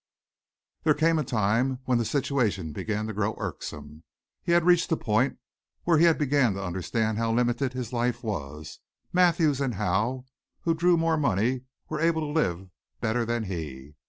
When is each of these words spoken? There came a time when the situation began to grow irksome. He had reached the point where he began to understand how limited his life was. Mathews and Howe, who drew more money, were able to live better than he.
There 0.81 0.95
came 0.95 1.19
a 1.19 1.23
time 1.23 1.77
when 1.85 1.99
the 1.99 2.05
situation 2.05 2.71
began 2.73 3.05
to 3.05 3.13
grow 3.13 3.35
irksome. 3.37 4.01
He 4.41 4.51
had 4.53 4.63
reached 4.65 4.89
the 4.89 4.97
point 4.97 5.37
where 5.83 5.99
he 5.99 6.11
began 6.11 6.55
to 6.55 6.63
understand 6.63 7.19
how 7.19 7.31
limited 7.31 7.73
his 7.73 7.93
life 7.93 8.23
was. 8.23 8.79
Mathews 9.13 9.61
and 9.61 9.75
Howe, 9.75 10.25
who 10.61 10.73
drew 10.73 10.97
more 10.97 11.17
money, 11.17 11.65
were 11.87 12.01
able 12.01 12.21
to 12.21 12.25
live 12.39 12.71
better 12.99 13.25
than 13.25 13.43
he. 13.43 13.93